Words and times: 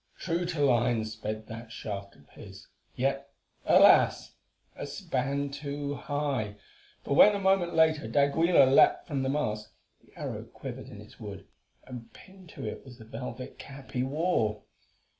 True 0.17 0.45
to 0.45 0.65
line 0.65 1.05
sped 1.05 1.45
that 1.45 1.71
shaft 1.71 2.15
of 2.15 2.27
his, 2.29 2.67
yet, 2.95 3.31
alas! 3.67 4.33
a 4.75 4.87
span 4.87 5.51
too 5.51 5.93
high, 5.93 6.55
for 7.03 7.15
when 7.15 7.35
a 7.35 7.39
moment 7.39 7.75
later 7.75 8.07
d'Aguilar 8.07 8.65
leapt 8.65 9.05
from 9.05 9.21
the 9.21 9.29
mast, 9.29 9.69
the 10.03 10.11
arrow 10.17 10.41
quivered 10.45 10.89
in 10.89 11.01
its 11.01 11.19
wood, 11.19 11.45
and 11.83 12.11
pinned 12.13 12.49
to 12.49 12.65
it 12.65 12.83
was 12.83 12.97
the 12.97 13.05
velvet 13.05 13.59
cap 13.59 13.91
he 13.91 14.01
wore. 14.01 14.63